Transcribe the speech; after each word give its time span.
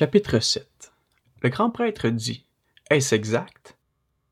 Chapitre 0.00 0.38
7 0.38 0.94
Le 1.42 1.50
grand 1.50 1.68
prêtre 1.68 2.08
dit 2.08 2.46
Est-ce 2.88 3.14
exact 3.14 3.76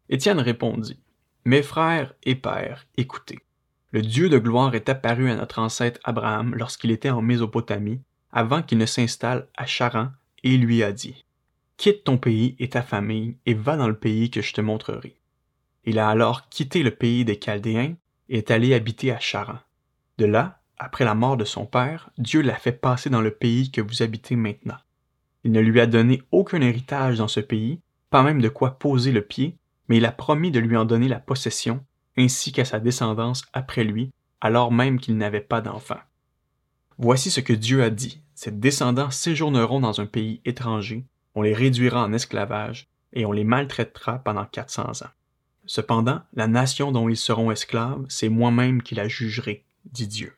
Étienne 0.08 0.41
répondit 0.41 0.98
Mes 1.44 1.60
frères 1.60 2.14
et 2.22 2.37
pères, 2.37 2.87
écoutez. 2.96 3.41
Le 3.90 4.00
Dieu 4.00 4.30
de 4.30 4.38
gloire 4.38 4.74
est 4.74 4.88
apparu 4.88 5.30
à 5.30 5.36
notre 5.36 5.58
ancêtre 5.58 6.00
Abraham 6.04 6.54
lorsqu'il 6.54 6.90
était 6.90 7.10
en 7.10 7.20
Mésopotamie, 7.20 8.00
avant 8.32 8.62
qu'il 8.62 8.78
ne 8.78 8.86
s'installe 8.86 9.46
à 9.58 9.66
Charan, 9.66 10.08
et 10.42 10.56
lui 10.56 10.82
a 10.82 10.90
dit 10.90 11.26
Quitte 11.76 12.04
ton 12.04 12.16
pays 12.16 12.56
et 12.58 12.71
ta 12.71 12.80
famille, 12.80 13.37
et 13.44 13.53
va 13.53 13.76
dans 13.76 13.88
le 13.88 13.98
pays 13.98 14.30
que 14.30 14.40
je 14.40 14.54
te 14.54 14.62
montrerai. 14.62 15.21
Il 15.85 15.98
a 15.98 16.09
alors 16.09 16.48
quitté 16.48 16.82
le 16.82 16.92
pays 16.92 17.27
des 17.27 17.38
Chaldéens 17.38 17.95
et 18.30 18.38
est 18.38 18.50
allé 18.50 18.73
habiter 18.73 19.12
à 19.12 19.20
Charan. 19.20 19.59
De 20.16 20.24
là, 20.24 20.62
après 20.78 21.05
la 21.05 21.14
mort 21.14 21.37
de 21.37 21.45
son 21.45 21.66
père, 21.66 22.09
Dieu 22.16 22.41
l'a 22.41 22.56
fait 22.56 22.73
passer 22.73 23.10
dans 23.10 23.20
le 23.20 23.32
pays 23.32 23.70
que 23.70 23.82
vous 23.82 24.02
habitez 24.02 24.34
maintenant. 24.34 24.78
Il 25.48 25.52
ne 25.52 25.60
lui 25.60 25.80
a 25.80 25.87
donné 25.87 26.20
aucun 26.30 26.60
héritage 26.60 27.16
dans 27.16 27.27
ce 27.27 27.41
pays, 27.41 27.80
pas 28.11 28.23
même 28.23 28.43
de 28.43 28.51
quoi 28.51 28.79
poser 28.79 29.12
le 29.12 29.23
pied, 29.23 29.57
mais 29.88 29.97
il 29.97 30.05
a 30.05 30.12
promis 30.12 30.51
de 30.51 30.61
lui 30.61 30.77
en 30.77 30.84
donner 30.84 31.09
la 31.09 31.21
possession, 31.21 31.83
ainsi 32.19 32.52
qu'à 32.52 32.66
sa 32.66 32.80
descendance 32.80 33.47
après 33.55 33.83
lui, 33.84 34.12
alors 34.43 34.71
même 34.71 35.01
qu'il 35.01 35.16
n'avait 35.16 35.41
pas 35.41 35.62
d'enfant. 35.62 36.01
Voici 36.98 37.30
ce 37.30 37.41
que 37.41 37.55
Dieu 37.55 37.83
a 37.83 37.88
dit. 37.88 38.21
Ses 38.34 38.51
descendants 38.51 39.11
séjourneront 39.11 39.80
dans 39.80 40.02
un 40.02 40.05
pays 40.05 40.43
étranger, 40.45 41.07
on 41.34 41.41
les 41.41 41.55
réduira 41.55 42.05
en 42.05 42.12
esclavage, 42.12 42.87
et 43.15 43.24
on 43.24 43.33
les 43.33 43.45
maltraitera 43.45 44.19
pendant 44.19 44.45
quatre 44.45 44.69
cents 44.69 45.02
ans. 45.02 45.10
Cependant, 45.65 46.21
la 46.35 46.46
nation 46.46 46.93
dont 46.93 47.09
ils 47.09 47.16
seront 47.16 47.51
esclaves, 47.51 48.05
c'est 48.10 48.29
moi-même 48.29 48.83
qui 48.83 48.95
la 48.95 49.09
jugerai, 49.09 49.65
dit 49.87 50.09
Dieu. 50.09 50.35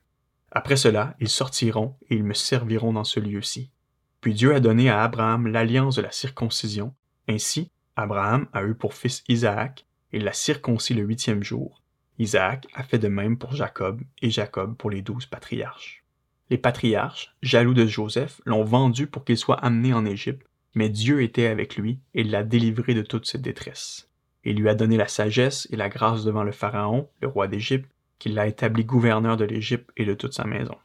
Après 0.52 0.76
cela, 0.76 1.16
ils 1.18 1.28
sortiront 1.28 1.96
et 2.10 2.14
ils 2.14 2.22
me 2.22 2.32
serviront 2.32 2.92
dans 2.92 3.02
ce 3.02 3.18
lieu-ci. 3.18 3.72
Puis 4.20 4.34
Dieu 4.34 4.54
a 4.54 4.60
donné 4.60 4.90
à 4.90 5.02
Abraham 5.02 5.46
l'alliance 5.46 5.96
de 5.96 6.02
la 6.02 6.12
circoncision. 6.12 6.94
Ainsi, 7.28 7.70
Abraham 7.96 8.46
a 8.52 8.64
eu 8.64 8.74
pour 8.74 8.94
fils 8.94 9.24
Isaac, 9.28 9.86
et 10.12 10.18
l'a 10.18 10.32
circoncis 10.32 10.94
le 10.94 11.02
huitième 11.02 11.42
jour. 11.42 11.82
Isaac 12.18 12.66
a 12.74 12.82
fait 12.82 12.98
de 12.98 13.08
même 13.08 13.38
pour 13.38 13.54
Jacob, 13.54 14.02
et 14.20 14.30
Jacob 14.30 14.76
pour 14.76 14.90
les 14.90 15.02
douze 15.02 15.26
patriarches. 15.26 16.04
Les 16.50 16.58
patriarches, 16.58 17.34
jaloux 17.42 17.74
de 17.74 17.86
Joseph, 17.86 18.40
l'ont 18.44 18.64
vendu 18.64 19.06
pour 19.06 19.24
qu'il 19.24 19.38
soit 19.38 19.64
amené 19.64 19.94
en 19.94 20.04
Égypte, 20.04 20.46
mais 20.74 20.88
Dieu 20.88 21.22
était 21.22 21.46
avec 21.46 21.76
lui 21.76 22.00
et 22.14 22.24
l'a 22.24 22.42
délivré 22.42 22.94
de 22.94 23.02
toute 23.02 23.26
cette 23.26 23.42
détresse. 23.42 24.08
Il 24.44 24.56
lui 24.56 24.68
a 24.68 24.74
donné 24.74 24.96
la 24.96 25.08
sagesse 25.08 25.68
et 25.70 25.76
la 25.76 25.88
grâce 25.88 26.24
devant 26.24 26.42
le 26.42 26.52
Pharaon, 26.52 27.08
le 27.20 27.28
roi 27.28 27.46
d'Égypte, 27.46 27.90
qu'il 28.18 28.34
l'a 28.34 28.46
établi 28.46 28.84
gouverneur 28.84 29.36
de 29.36 29.44
l'Égypte 29.44 29.90
et 29.96 30.04
de 30.04 30.14
toute 30.14 30.34
sa 30.34 30.44
maison. 30.44 30.76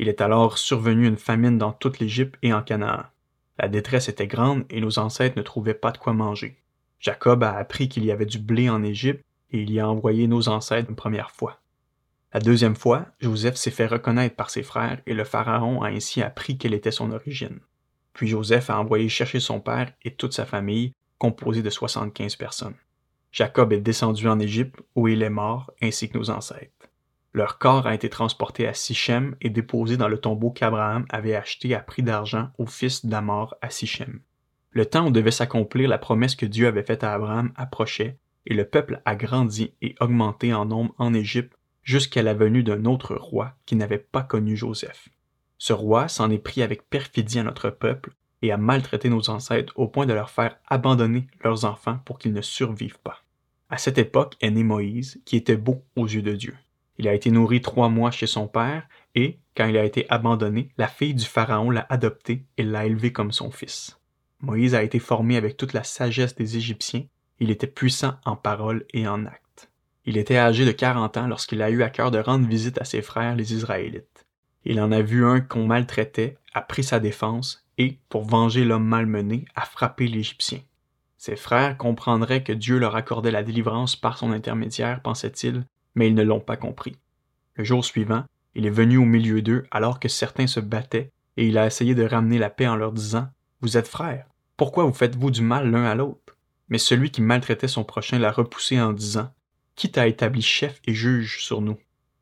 Il 0.00 0.08
est 0.08 0.22
alors 0.22 0.56
survenu 0.56 1.06
une 1.06 1.18
famine 1.18 1.58
dans 1.58 1.72
toute 1.72 1.98
l'Égypte 1.98 2.38
et 2.40 2.54
en 2.54 2.62
Canaan. 2.62 3.02
La 3.58 3.68
détresse 3.68 4.08
était 4.08 4.26
grande 4.26 4.64
et 4.70 4.80
nos 4.80 4.98
ancêtres 4.98 5.36
ne 5.36 5.42
trouvaient 5.42 5.74
pas 5.74 5.92
de 5.92 5.98
quoi 5.98 6.14
manger. 6.14 6.56
Jacob 7.00 7.44
a 7.44 7.52
appris 7.52 7.90
qu'il 7.90 8.06
y 8.06 8.10
avait 8.10 8.24
du 8.24 8.38
blé 8.38 8.70
en 8.70 8.82
Égypte 8.82 9.22
et 9.50 9.60
il 9.60 9.70
y 9.70 9.78
a 9.78 9.86
envoyé 9.86 10.26
nos 10.26 10.48
ancêtres 10.48 10.88
une 10.88 10.96
première 10.96 11.32
fois. 11.32 11.60
La 12.32 12.40
deuxième 12.40 12.76
fois, 12.76 13.08
Joseph 13.20 13.56
s'est 13.56 13.70
fait 13.70 13.86
reconnaître 13.86 14.36
par 14.36 14.48
ses 14.48 14.62
frères 14.62 15.02
et 15.04 15.12
le 15.12 15.24
Pharaon 15.24 15.82
a 15.82 15.88
ainsi 15.88 16.22
appris 16.22 16.56
quelle 16.56 16.72
était 16.72 16.90
son 16.90 17.12
origine. 17.12 17.60
Puis 18.14 18.26
Joseph 18.26 18.70
a 18.70 18.80
envoyé 18.80 19.10
chercher 19.10 19.38
son 19.38 19.60
père 19.60 19.92
et 20.02 20.14
toute 20.14 20.32
sa 20.32 20.46
famille, 20.46 20.94
composée 21.18 21.62
de 21.62 21.68
soixante-quinze 21.68 22.36
personnes. 22.36 22.76
Jacob 23.32 23.70
est 23.74 23.80
descendu 23.80 24.28
en 24.28 24.40
Égypte 24.40 24.80
où 24.94 25.08
il 25.08 25.22
est 25.22 25.28
mort, 25.28 25.70
ainsi 25.82 26.08
que 26.08 26.16
nos 26.16 26.30
ancêtres. 26.30 26.89
Leur 27.32 27.58
corps 27.58 27.86
a 27.86 27.94
été 27.94 28.08
transporté 28.08 28.66
à 28.66 28.74
Sichem 28.74 29.36
et 29.40 29.50
déposé 29.50 29.96
dans 29.96 30.08
le 30.08 30.18
tombeau 30.18 30.50
qu'Abraham 30.50 31.06
avait 31.10 31.36
acheté 31.36 31.74
à 31.74 31.80
prix 31.80 32.02
d'argent 32.02 32.50
au 32.58 32.66
fils 32.66 33.06
d'Amor 33.06 33.54
à 33.62 33.70
Sichem. 33.70 34.20
Le 34.72 34.86
temps 34.86 35.06
où 35.06 35.10
devait 35.10 35.30
s'accomplir 35.30 35.88
la 35.88 35.98
promesse 35.98 36.34
que 36.34 36.46
Dieu 36.46 36.66
avait 36.66 36.82
faite 36.82 37.04
à 37.04 37.12
Abraham 37.12 37.52
approchait, 37.54 38.18
et 38.46 38.54
le 38.54 38.64
peuple 38.64 39.00
a 39.04 39.14
grandi 39.14 39.74
et 39.80 39.94
augmenté 40.00 40.52
en 40.54 40.64
nombre 40.64 40.94
en 40.98 41.14
Égypte 41.14 41.56
jusqu'à 41.82 42.22
la 42.22 42.34
venue 42.34 42.62
d'un 42.62 42.84
autre 42.84 43.14
roi 43.14 43.54
qui 43.64 43.76
n'avait 43.76 43.98
pas 43.98 44.22
connu 44.22 44.56
Joseph. 44.56 45.08
Ce 45.58 45.72
roi 45.72 46.08
s'en 46.08 46.30
est 46.30 46.38
pris 46.38 46.62
avec 46.62 46.88
perfidie 46.88 47.38
à 47.38 47.42
notre 47.44 47.70
peuple 47.70 48.12
et 48.42 48.50
a 48.50 48.56
maltraité 48.56 49.08
nos 49.08 49.30
ancêtres 49.30 49.74
au 49.76 49.86
point 49.86 50.06
de 50.06 50.14
leur 50.14 50.30
faire 50.30 50.56
abandonner 50.66 51.26
leurs 51.44 51.64
enfants 51.64 52.00
pour 52.04 52.18
qu'ils 52.18 52.32
ne 52.32 52.42
survivent 52.42 53.00
pas. 53.00 53.22
À 53.68 53.76
cette 53.76 53.98
époque 53.98 54.36
est 54.40 54.50
né 54.50 54.64
Moïse, 54.64 55.22
qui 55.24 55.36
était 55.36 55.56
beau 55.56 55.84
aux 55.96 56.06
yeux 56.06 56.22
de 56.22 56.34
Dieu. 56.34 56.56
Il 57.00 57.08
a 57.08 57.14
été 57.14 57.30
nourri 57.30 57.62
trois 57.62 57.88
mois 57.88 58.10
chez 58.10 58.26
son 58.26 58.46
père, 58.46 58.86
et, 59.14 59.38
quand 59.56 59.64
il 59.64 59.78
a 59.78 59.86
été 59.86 60.04
abandonné, 60.10 60.68
la 60.76 60.86
fille 60.86 61.14
du 61.14 61.24
Pharaon 61.24 61.70
l'a 61.70 61.86
adopté 61.88 62.44
et 62.58 62.62
l'a 62.62 62.84
élevé 62.84 63.10
comme 63.10 63.32
son 63.32 63.50
fils. 63.50 63.98
Moïse 64.40 64.74
a 64.74 64.82
été 64.82 64.98
formé 64.98 65.38
avec 65.38 65.56
toute 65.56 65.72
la 65.72 65.82
sagesse 65.82 66.34
des 66.34 66.58
Égyptiens, 66.58 67.04
il 67.38 67.50
était 67.50 67.66
puissant 67.66 68.16
en 68.26 68.36
parole 68.36 68.84
et 68.92 69.08
en 69.08 69.24
acte. 69.24 69.70
Il 70.04 70.18
était 70.18 70.36
âgé 70.36 70.66
de 70.66 70.72
quarante 70.72 71.16
ans 71.16 71.26
lorsqu'il 71.26 71.62
a 71.62 71.70
eu 71.70 71.82
à 71.82 71.88
cœur 71.88 72.10
de 72.10 72.18
rendre 72.18 72.46
visite 72.46 72.78
à 72.78 72.84
ses 72.84 73.00
frères 73.00 73.34
les 73.34 73.54
Israélites. 73.54 74.26
Il 74.66 74.78
en 74.78 74.92
a 74.92 75.00
vu 75.00 75.24
un 75.24 75.40
qu'on 75.40 75.66
maltraitait, 75.66 76.36
a 76.52 76.60
pris 76.60 76.84
sa 76.84 77.00
défense, 77.00 77.66
et, 77.78 77.98
pour 78.10 78.24
venger 78.24 78.62
l'homme 78.66 78.84
malmené, 78.84 79.46
a 79.54 79.62
frappé 79.62 80.06
l'Égyptien. 80.06 80.60
Ses 81.16 81.36
frères 81.36 81.78
comprendraient 81.78 82.42
que 82.42 82.52
Dieu 82.52 82.78
leur 82.78 82.94
accordait 82.94 83.30
la 83.30 83.42
délivrance 83.42 83.96
par 83.96 84.18
son 84.18 84.32
intermédiaire, 84.32 85.00
pensait-il, 85.00 85.64
mais 85.94 86.08
ils 86.08 86.14
ne 86.14 86.22
l'ont 86.22 86.40
pas 86.40 86.56
compris. 86.56 86.96
Le 87.54 87.64
jour 87.64 87.84
suivant, 87.84 88.24
il 88.54 88.66
est 88.66 88.70
venu 88.70 88.96
au 88.96 89.04
milieu 89.04 89.42
d'eux 89.42 89.66
alors 89.70 90.00
que 90.00 90.08
certains 90.08 90.46
se 90.46 90.60
battaient, 90.60 91.10
et 91.36 91.46
il 91.46 91.58
a 91.58 91.66
essayé 91.66 91.94
de 91.94 92.04
ramener 92.04 92.38
la 92.38 92.50
paix 92.50 92.66
en 92.66 92.76
leur 92.76 92.92
disant 92.92 93.28
Vous 93.60 93.76
êtes 93.76 93.88
frères, 93.88 94.26
pourquoi 94.56 94.84
vous 94.84 94.92
faites-vous 94.92 95.30
du 95.30 95.42
mal 95.42 95.70
l'un 95.70 95.84
à 95.84 95.94
l'autre? 95.94 96.36
Mais 96.68 96.78
celui 96.78 97.10
qui 97.10 97.22
maltraitait 97.22 97.68
son 97.68 97.84
prochain 97.84 98.18
l'a 98.18 98.30
repoussé 98.30 98.80
en 98.80 98.92
disant 98.92 99.32
Qui 99.74 99.90
t'a 99.90 100.06
établi 100.06 100.42
chef 100.42 100.80
et 100.86 100.94
juge 100.94 101.42
sur 101.42 101.60
nous? 101.60 101.78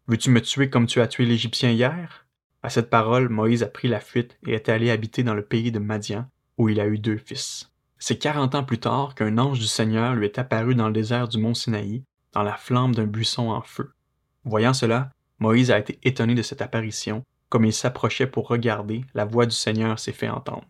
Veux-tu 0.06 0.30
me 0.30 0.40
tuer 0.40 0.70
comme 0.70 0.86
tu 0.86 1.00
as 1.00 1.08
tué 1.08 1.26
l'Égyptien 1.26 1.70
hier? 1.70 2.26
À 2.62 2.70
cette 2.70 2.90
parole, 2.90 3.28
Moïse 3.28 3.62
a 3.62 3.68
pris 3.68 3.88
la 3.88 4.00
fuite 4.00 4.38
et 4.46 4.52
est 4.52 4.68
allé 4.68 4.90
habiter 4.90 5.22
dans 5.22 5.34
le 5.34 5.44
pays 5.44 5.70
de 5.70 5.78
Madian, 5.78 6.26
où 6.56 6.68
il 6.68 6.80
a 6.80 6.86
eu 6.86 6.98
deux 6.98 7.18
fils. 7.18 7.70
C'est 7.98 8.18
quarante 8.18 8.54
ans 8.54 8.64
plus 8.64 8.78
tard 8.78 9.14
qu'un 9.14 9.38
ange 9.38 9.58
du 9.58 9.66
Seigneur 9.66 10.14
lui 10.14 10.24
est 10.24 10.38
apparu 10.38 10.74
dans 10.74 10.86
le 10.86 10.92
désert 10.92 11.28
du 11.28 11.38
mont 11.38 11.54
Sinaï, 11.54 12.04
dans 12.32 12.42
la 12.42 12.56
flamme 12.56 12.94
d'un 12.94 13.06
buisson 13.06 13.50
en 13.50 13.62
feu. 13.62 13.92
Voyant 14.44 14.74
cela, 14.74 15.10
Moïse 15.38 15.70
a 15.70 15.78
été 15.78 15.98
étonné 16.02 16.34
de 16.34 16.42
cette 16.42 16.62
apparition. 16.62 17.24
Comme 17.48 17.64
il 17.64 17.72
s'approchait 17.72 18.26
pour 18.26 18.48
regarder, 18.48 19.04
la 19.14 19.24
voix 19.24 19.46
du 19.46 19.54
Seigneur 19.54 19.98
s'est 19.98 20.12
fait 20.12 20.28
entendre. 20.28 20.66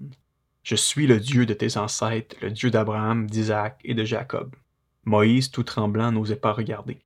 Je 0.63 0.77
suis 0.77 1.07
le 1.07 1.19
Dieu 1.19 1.47
de 1.47 1.55
tes 1.55 1.77
ancêtres, 1.77 2.37
le 2.43 2.51
Dieu 2.51 2.71
d'Abraham, 2.71 3.27
d'Isaac 3.27 3.81
et 3.85 3.95
de 3.95 4.05
Jacob. 4.05 4.55
Moïse, 5.05 5.51
tout 5.51 5.63
tremblant, 5.63 6.13
n'osait 6.13 6.37
pas 6.37 6.53
regarder. 6.53 6.99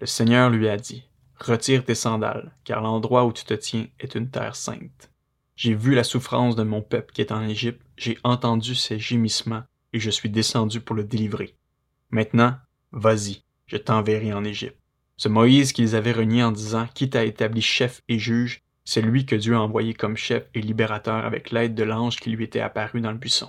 Le 0.00 0.06
Seigneur 0.06 0.50
lui 0.50 0.68
a 0.68 0.76
dit 0.76 1.08
Retire 1.38 1.84
tes 1.84 1.94
sandales, 1.94 2.56
car 2.64 2.80
l'endroit 2.80 3.24
où 3.24 3.32
tu 3.32 3.44
te 3.44 3.54
tiens 3.54 3.86
est 4.00 4.14
une 4.14 4.30
terre 4.30 4.56
sainte. 4.56 5.10
J'ai 5.54 5.74
vu 5.74 5.94
la 5.94 6.02
souffrance 6.02 6.56
de 6.56 6.64
mon 6.64 6.82
peuple 6.82 7.12
qui 7.12 7.20
est 7.20 7.32
en 7.32 7.42
Égypte, 7.42 7.80
j'ai 7.96 8.18
entendu 8.24 8.74
ses 8.74 8.98
gémissements, 8.98 9.62
et 9.92 10.00
je 10.00 10.10
suis 10.10 10.28
descendu 10.30 10.80
pour 10.80 10.96
le 10.96 11.04
délivrer. 11.04 11.54
Maintenant, 12.10 12.56
vas-y, 12.90 13.43
je 13.66 13.76
t'enverrai 13.76 14.32
en 14.32 14.44
Égypte. 14.44 14.78
Ce 15.16 15.28
Moïse 15.28 15.72
qu'ils 15.72 15.94
avaient 15.94 16.12
renié 16.12 16.42
en 16.42 16.52
disant 16.52 16.86
Qui 16.94 17.10
t'a 17.10 17.24
établi 17.24 17.62
chef 17.62 18.02
et 18.08 18.18
juge, 18.18 18.62
c'est 18.84 19.00
lui 19.00 19.26
que 19.26 19.36
Dieu 19.36 19.54
a 19.54 19.60
envoyé 19.60 19.94
comme 19.94 20.16
chef 20.16 20.44
et 20.54 20.60
libérateur 20.60 21.24
avec 21.24 21.50
l'aide 21.50 21.74
de 21.74 21.84
l'ange 21.84 22.16
qui 22.16 22.30
lui 22.30 22.44
était 22.44 22.60
apparu 22.60 23.00
dans 23.00 23.12
le 23.12 23.18
buisson. 23.18 23.48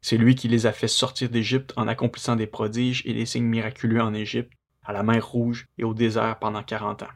C'est 0.00 0.16
lui 0.16 0.34
qui 0.34 0.48
les 0.48 0.66
a 0.66 0.72
fait 0.72 0.88
sortir 0.88 1.28
d'Égypte 1.28 1.72
en 1.76 1.88
accomplissant 1.88 2.36
des 2.36 2.46
prodiges 2.46 3.02
et 3.04 3.12
des 3.12 3.26
signes 3.26 3.44
miraculeux 3.44 4.00
en 4.00 4.14
Égypte, 4.14 4.52
à 4.82 4.92
la 4.92 5.02
mer 5.02 5.26
Rouge 5.26 5.66
et 5.76 5.84
au 5.84 5.92
désert 5.92 6.38
pendant 6.38 6.62
quarante 6.62 7.02
ans. 7.02 7.08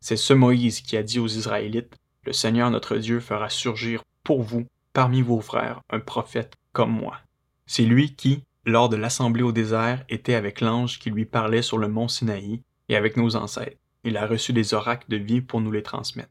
C'est 0.00 0.16
ce 0.16 0.34
Moïse 0.34 0.80
qui 0.80 0.96
a 0.96 1.02
dit 1.02 1.20
aux 1.20 1.28
Israélites, 1.28 1.96
Le 2.24 2.32
Seigneur 2.32 2.70
notre 2.70 2.96
Dieu 2.96 3.20
fera 3.20 3.48
surgir 3.48 4.02
pour 4.24 4.42
vous, 4.42 4.66
parmi 4.92 5.22
vos 5.22 5.40
frères, 5.40 5.82
un 5.90 6.00
prophète 6.00 6.54
comme 6.72 6.90
moi. 6.90 7.20
C'est 7.66 7.84
lui 7.84 8.14
qui, 8.14 8.42
lors 8.66 8.88
de 8.88 8.96
l'assemblée 8.96 9.42
au 9.42 9.52
désert, 9.52 10.04
était 10.08 10.34
avec 10.34 10.60
l'ange 10.60 10.98
qui 10.98 11.10
lui 11.10 11.24
parlait 11.24 11.62
sur 11.62 11.78
le 11.78 11.88
mont 11.88 12.08
Sinaï 12.08 12.62
et 12.88 12.96
avec 12.96 13.16
nos 13.16 13.36
ancêtres. 13.36 13.76
Il 14.04 14.16
a 14.16 14.26
reçu 14.26 14.52
des 14.52 14.74
oracles 14.74 15.10
de 15.10 15.16
vie 15.16 15.40
pour 15.40 15.60
nous 15.60 15.70
les 15.70 15.82
transmettre. 15.82 16.30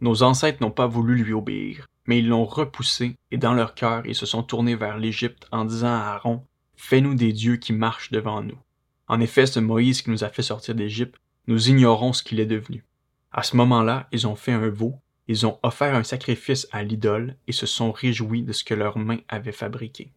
Nos 0.00 0.22
ancêtres 0.22 0.62
n'ont 0.62 0.70
pas 0.70 0.86
voulu 0.86 1.16
lui 1.22 1.32
obéir, 1.32 1.86
mais 2.06 2.18
ils 2.18 2.28
l'ont 2.28 2.44
repoussé, 2.44 3.16
et 3.30 3.38
dans 3.38 3.54
leur 3.54 3.74
cœur 3.74 4.04
ils 4.06 4.14
se 4.14 4.26
sont 4.26 4.42
tournés 4.42 4.76
vers 4.76 4.98
l'Égypte 4.98 5.46
en 5.52 5.64
disant 5.64 5.94
à 5.94 6.14
Aaron, 6.14 6.44
Fais-nous 6.76 7.14
des 7.14 7.32
dieux 7.32 7.56
qui 7.56 7.72
marchent 7.72 8.10
devant 8.10 8.42
nous. 8.42 8.58
En 9.06 9.20
effet, 9.20 9.46
ce 9.46 9.60
Moïse 9.60 10.02
qui 10.02 10.10
nous 10.10 10.24
a 10.24 10.28
fait 10.28 10.42
sortir 10.42 10.74
d'Égypte, 10.74 11.16
nous 11.46 11.68
ignorons 11.68 12.12
ce 12.12 12.22
qu'il 12.22 12.40
est 12.40 12.46
devenu. 12.46 12.84
À 13.32 13.42
ce 13.42 13.56
moment-là, 13.56 14.08
ils 14.12 14.26
ont 14.26 14.36
fait 14.36 14.52
un 14.52 14.68
veau, 14.68 14.94
ils 15.28 15.46
ont 15.46 15.58
offert 15.62 15.94
un 15.94 16.04
sacrifice 16.04 16.66
à 16.72 16.82
l'idole 16.82 17.36
et 17.46 17.52
se 17.52 17.66
sont 17.66 17.92
réjouis 17.92 18.42
de 18.42 18.52
ce 18.52 18.64
que 18.64 18.74
leurs 18.74 18.98
mains 18.98 19.20
avaient 19.28 19.52
fabriqué. 19.52 20.12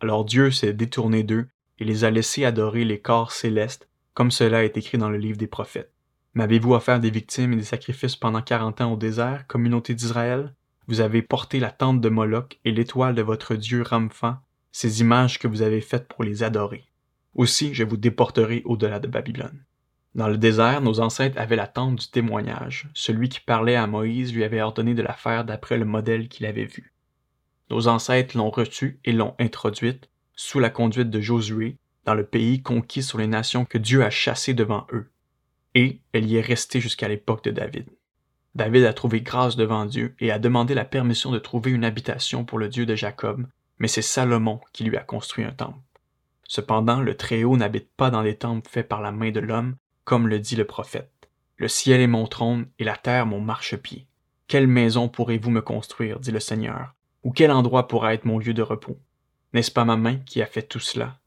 Alors 0.00 0.24
Dieu 0.24 0.50
s'est 0.50 0.72
détourné 0.72 1.22
d'eux 1.22 1.48
et 1.78 1.84
les 1.84 2.04
a 2.04 2.10
laissés 2.10 2.44
adorer 2.44 2.84
les 2.84 3.00
corps 3.00 3.32
célestes, 3.32 3.88
comme 4.14 4.30
cela 4.30 4.64
est 4.64 4.76
écrit 4.76 4.98
dans 4.98 5.10
le 5.10 5.18
livre 5.18 5.38
des 5.38 5.46
prophètes. 5.46 5.92
M'avez-vous 6.34 6.74
offert 6.74 7.00
des 7.00 7.10
victimes 7.10 7.52
et 7.52 7.56
des 7.56 7.64
sacrifices 7.64 8.16
pendant 8.16 8.42
quarante 8.42 8.80
ans 8.80 8.92
au 8.92 8.96
désert, 8.96 9.46
communauté 9.46 9.94
d'Israël? 9.94 10.54
Vous 10.86 11.00
avez 11.00 11.22
porté 11.22 11.58
la 11.58 11.70
tente 11.70 12.00
de 12.00 12.08
Moloch 12.08 12.58
et 12.64 12.72
l'étoile 12.72 13.14
de 13.14 13.22
votre 13.22 13.56
dieu 13.56 13.82
Ramphan, 13.82 14.36
ces 14.70 15.00
images 15.00 15.38
que 15.38 15.48
vous 15.48 15.62
avez 15.62 15.80
faites 15.80 16.06
pour 16.06 16.22
les 16.22 16.42
adorer. 16.42 16.84
Aussi, 17.34 17.74
je 17.74 17.84
vous 17.84 17.96
déporterai 17.96 18.62
au-delà 18.64 19.00
de 19.00 19.08
Babylone. 19.08 19.64
Dans 20.14 20.28
le 20.28 20.38
désert, 20.38 20.80
nos 20.80 21.00
ancêtres 21.00 21.38
avaient 21.38 21.56
la 21.56 21.66
tente 21.66 22.00
du 22.00 22.10
témoignage. 22.10 22.88
Celui 22.94 23.28
qui 23.28 23.40
parlait 23.40 23.76
à 23.76 23.86
Moïse 23.86 24.32
lui 24.32 24.44
avait 24.44 24.62
ordonné 24.62 24.94
de 24.94 25.02
la 25.02 25.12
faire 25.12 25.44
d'après 25.44 25.76
le 25.76 25.84
modèle 25.84 26.28
qu'il 26.28 26.46
avait 26.46 26.64
vu. 26.64 26.92
Nos 27.70 27.88
ancêtres 27.88 28.36
l'ont 28.36 28.50
reçue 28.50 28.98
et 29.04 29.12
l'ont 29.12 29.34
introduite, 29.38 30.08
sous 30.34 30.58
la 30.58 30.70
conduite 30.70 31.10
de 31.10 31.20
Josué, 31.20 31.76
dans 32.04 32.14
le 32.14 32.24
pays 32.24 32.62
conquis 32.62 33.02
sur 33.02 33.18
les 33.18 33.26
nations 33.26 33.64
que 33.64 33.76
Dieu 33.76 34.02
a 34.02 34.10
chassées 34.10 34.54
devant 34.54 34.86
eux. 34.92 35.10
Et 35.74 36.00
elle 36.12 36.26
y 36.26 36.36
est 36.36 36.42
restée 36.42 36.80
jusqu'à 36.80 37.08
l'époque 37.08 37.44
de 37.44 37.50
David. 37.50 37.86
David 38.54 38.84
a 38.84 38.94
trouvé 38.94 39.20
grâce 39.20 39.56
devant 39.56 39.84
Dieu 39.84 40.14
et 40.18 40.30
a 40.30 40.38
demandé 40.38 40.74
la 40.74 40.86
permission 40.86 41.30
de 41.30 41.38
trouver 41.38 41.70
une 41.70 41.84
habitation 41.84 42.44
pour 42.44 42.58
le 42.58 42.68
Dieu 42.68 42.86
de 42.86 42.94
Jacob, 42.94 43.46
mais 43.78 43.88
c'est 43.88 44.02
Salomon 44.02 44.60
qui 44.72 44.84
lui 44.84 44.96
a 44.96 45.02
construit 45.02 45.44
un 45.44 45.52
temple. 45.52 45.78
Cependant, 46.44 47.00
le 47.00 47.14
Très-Haut 47.14 47.58
n'habite 47.58 47.90
pas 47.96 48.10
dans 48.10 48.22
des 48.22 48.36
temples 48.36 48.68
faits 48.68 48.88
par 48.88 49.02
la 49.02 49.12
main 49.12 49.30
de 49.30 49.40
l'homme, 49.40 49.76
comme 50.04 50.26
le 50.26 50.40
dit 50.40 50.56
le 50.56 50.64
prophète. 50.64 51.28
Le 51.56 51.68
ciel 51.68 52.00
est 52.00 52.06
mon 52.06 52.26
trône 52.26 52.66
et 52.78 52.84
la 52.84 52.96
terre 52.96 53.26
mon 53.26 53.40
marchepied. 53.40 54.06
Quelle 54.46 54.66
maison 54.66 55.08
pourrez-vous 55.08 55.50
me 55.50 55.60
construire, 55.60 56.18
dit 56.18 56.32
le 56.32 56.40
Seigneur, 56.40 56.94
ou 57.22 57.32
quel 57.32 57.50
endroit 57.50 57.88
pourra 57.88 58.14
être 58.14 58.24
mon 58.24 58.38
lieu 58.38 58.54
de 58.54 58.62
repos? 58.62 58.98
N'est-ce 59.52 59.70
pas 59.70 59.84
ma 59.84 59.96
main 59.96 60.16
qui 60.16 60.42
a 60.42 60.46
fait 60.46 60.62
tout 60.62 60.80
cela? 60.80 61.18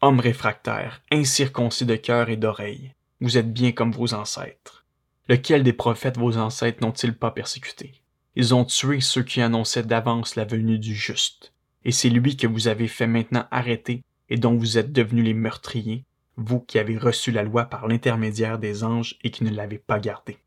Homme 0.00 0.20
réfractaire, 0.20 1.02
incirconcis 1.10 1.86
de 1.86 1.96
cœur 1.96 2.28
et 2.28 2.36
d'oreille, 2.36 2.92
vous 3.20 3.38
êtes 3.38 3.52
bien 3.52 3.72
comme 3.72 3.92
vos 3.92 4.14
ancêtres. 4.14 4.84
Lequel 5.28 5.62
des 5.62 5.72
prophètes 5.72 6.18
vos 6.18 6.36
ancêtres 6.36 6.82
n'ont-ils 6.82 7.16
pas 7.16 7.30
persécuté? 7.30 8.02
Ils 8.34 8.54
ont 8.54 8.64
tué 8.64 9.00
ceux 9.00 9.22
qui 9.22 9.40
annonçaient 9.40 9.84
d'avance 9.84 10.34
la 10.34 10.44
venue 10.44 10.78
du 10.78 10.94
juste. 10.94 11.52
Et 11.84 11.92
c'est 11.92 12.08
lui 12.08 12.36
que 12.36 12.46
vous 12.46 12.66
avez 12.66 12.88
fait 12.88 13.06
maintenant 13.06 13.46
arrêter 13.50 14.02
et 14.28 14.36
dont 14.36 14.56
vous 14.56 14.78
êtes 14.78 14.92
devenus 14.92 15.24
les 15.24 15.34
meurtriers, 15.34 16.04
vous 16.36 16.60
qui 16.60 16.78
avez 16.78 16.96
reçu 16.96 17.30
la 17.30 17.42
loi 17.42 17.66
par 17.66 17.86
l'intermédiaire 17.86 18.58
des 18.58 18.82
anges 18.82 19.16
et 19.22 19.30
qui 19.30 19.44
ne 19.44 19.50
l'avez 19.50 19.78
pas 19.78 20.00
gardée. 20.00 20.38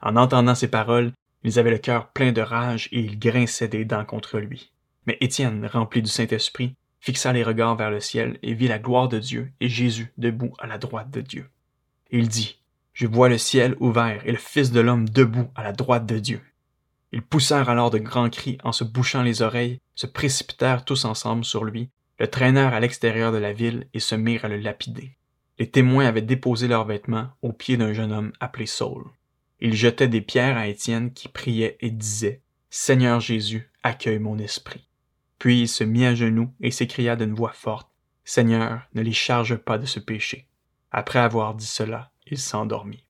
En 0.00 0.16
entendant 0.16 0.54
ces 0.54 0.68
paroles, 0.68 1.12
ils 1.44 1.58
avaient 1.58 1.70
le 1.70 1.78
cœur 1.78 2.08
plein 2.08 2.32
de 2.32 2.40
rage 2.40 2.88
et 2.92 3.00
ils 3.00 3.18
grinçaient 3.18 3.68
des 3.68 3.84
dents 3.84 4.04
contre 4.04 4.38
lui. 4.38 4.72
Mais 5.06 5.18
Étienne, 5.20 5.66
rempli 5.66 6.02
du 6.02 6.10
Saint-Esprit, 6.10 6.76
fixa 7.00 7.32
les 7.32 7.42
regards 7.42 7.76
vers 7.76 7.90
le 7.90 8.00
ciel 8.00 8.38
et 8.42 8.54
vit 8.54 8.68
la 8.68 8.78
gloire 8.78 9.08
de 9.08 9.18
Dieu 9.18 9.52
et 9.60 9.68
Jésus 9.68 10.12
debout 10.18 10.54
à 10.58 10.66
la 10.66 10.78
droite 10.78 11.10
de 11.10 11.20
Dieu. 11.20 11.50
il 12.10 12.28
dit, 12.28 12.60
je 12.92 13.06
vois 13.06 13.28
le 13.28 13.38
ciel 13.38 13.74
ouvert 13.80 14.22
et 14.26 14.32
le 14.32 14.38
Fils 14.38 14.70
de 14.70 14.80
l'homme 14.80 15.08
debout 15.08 15.50
à 15.54 15.62
la 15.62 15.72
droite 15.72 16.06
de 16.06 16.18
Dieu. 16.18 16.40
Ils 17.10 17.22
poussèrent 17.22 17.68
alors 17.68 17.90
de 17.90 17.98
grands 17.98 18.30
cris 18.30 18.58
en 18.64 18.72
se 18.72 18.84
bouchant 18.84 19.22
les 19.22 19.42
oreilles, 19.42 19.80
se 19.94 20.06
précipitèrent 20.06 20.84
tous 20.84 21.04
ensemble 21.04 21.44
sur 21.44 21.64
lui, 21.64 21.90
le 22.18 22.28
traînèrent 22.28 22.74
à 22.74 22.80
l'extérieur 22.80 23.32
de 23.32 23.38
la 23.38 23.52
ville 23.52 23.88
et 23.94 24.00
se 24.00 24.14
mirent 24.14 24.44
à 24.44 24.48
le 24.48 24.58
lapider. 24.58 25.16
Les 25.58 25.70
témoins 25.70 26.06
avaient 26.06 26.22
déposé 26.22 26.68
leurs 26.68 26.86
vêtements 26.86 27.28
aux 27.42 27.52
pieds 27.52 27.76
d'un 27.76 27.92
jeune 27.92 28.12
homme 28.12 28.32
appelé 28.40 28.66
Saul. 28.66 29.04
Ils 29.64 29.76
jetaient 29.76 30.08
des 30.08 30.20
pierres 30.20 30.56
à 30.56 30.66
Étienne 30.66 31.12
qui 31.12 31.28
priait 31.28 31.76
et 31.78 31.90
disait 31.92 32.42
Seigneur 32.68 33.20
Jésus, 33.20 33.70
accueille 33.84 34.18
mon 34.18 34.36
esprit. 34.38 34.88
Puis 35.38 35.60
il 35.60 35.68
se 35.68 35.84
mit 35.84 36.04
à 36.04 36.16
genoux 36.16 36.52
et 36.60 36.72
s'écria 36.72 37.14
d'une 37.14 37.32
voix 37.32 37.52
forte 37.52 37.88
Seigneur, 38.24 38.82
ne 38.94 39.02
les 39.02 39.12
charge 39.12 39.54
pas 39.54 39.78
de 39.78 39.86
ce 39.86 40.00
péché. 40.00 40.48
Après 40.90 41.20
avoir 41.20 41.54
dit 41.54 41.64
cela, 41.64 42.10
il 42.26 42.38
s'endormit. 42.38 43.06